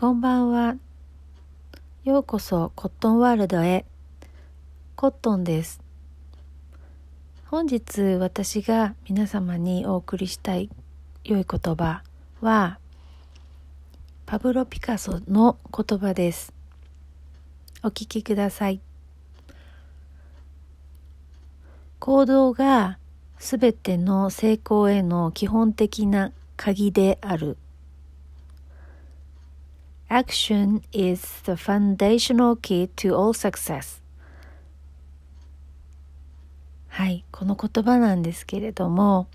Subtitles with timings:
[0.00, 0.76] こんばんは。
[2.04, 3.84] ようこそコットンワールドへ。
[4.96, 5.82] コットンです。
[7.44, 10.70] 本日私が皆様にお送りしたい
[11.22, 12.02] 良い言葉
[12.40, 12.78] は、
[14.24, 16.54] パブロ・ピカソの言葉です。
[17.82, 18.80] お聞きください。
[21.98, 22.96] 行動が
[23.38, 27.58] すべての成功への基本的な鍵である。
[30.10, 34.02] Action is the foundational key to all success.
[36.88, 39.28] はい、この言葉なんですけれども、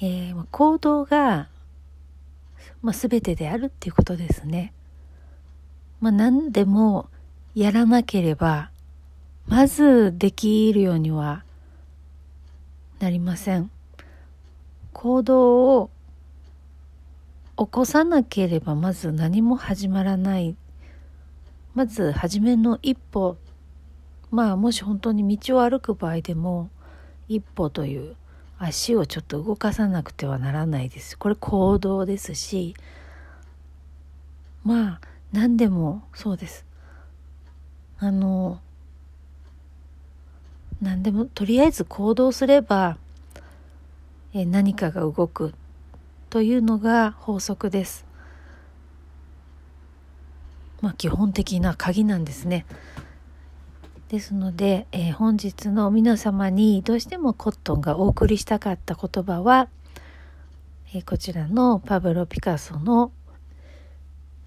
[0.00, 1.48] えー、行動が、
[2.80, 4.72] まあ、全てであるっていうことですね。
[6.00, 7.10] まあ、何でも
[7.54, 8.70] やらなければ、
[9.46, 11.44] まずできるようには
[13.00, 13.70] なりません。
[14.94, 15.90] 行動を
[17.60, 20.56] 起こさなければまず何も始まらない。
[21.74, 23.36] まず初めの一歩。
[24.30, 26.70] まあもし本当に道を歩く場合でも
[27.28, 28.16] 一歩という
[28.58, 31.18] 足をちょっと動かさなくてはならないです。
[31.18, 32.74] これ行動ですし。
[34.64, 36.64] まあ何でもそうです。
[37.98, 38.58] あの
[40.80, 42.96] 何でもとりあえず行動すれば
[44.32, 45.52] え何かが動く。
[46.30, 48.06] というのが法則です。
[50.80, 52.66] まあ基本的な鍵なんですね。
[54.08, 59.68] ですので、えー、本日の皆様にどうしてもコットンがお送りしたかった言葉は、
[60.94, 63.12] えー、こちらのパブロ・ピカソの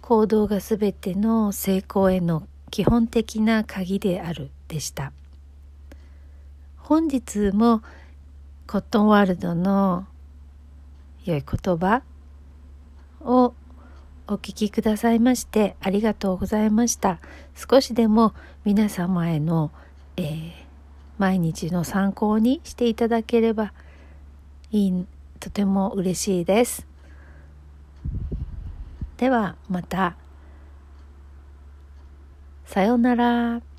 [0.00, 5.12] 行動がすべての成功への基本的な鍵であるでした。
[6.76, 7.82] 本日も
[8.68, 10.06] コットンワールドの
[11.24, 12.02] 良い言葉
[13.20, 13.54] を
[14.28, 17.18] お聞きくださいましてありがとうございました。
[17.54, 19.70] 少しでも皆様への、
[20.16, 20.52] えー、
[21.18, 23.72] 毎日の参考にしていただければ
[24.70, 25.06] いい
[25.38, 26.86] とても嬉しいです。
[29.16, 30.16] ではまた。
[32.64, 33.71] さようなら。